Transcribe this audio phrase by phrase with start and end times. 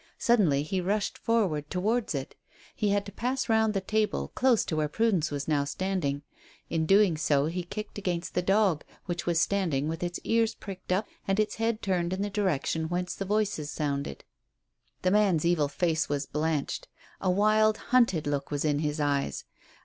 [0.17, 2.33] Suddenly he rushed forward towards it.
[2.75, 6.23] He had to pass round the table, close to where Prudence was now standing.
[6.71, 10.91] In doing so he kicked against the dog, which was standing with its ears pricked
[10.91, 14.23] up and its head turned in the direction whence the voices sounded.
[15.03, 16.87] The man's evil face was blanched.
[17.21, 19.45] A wild, hunted look was in his eyes.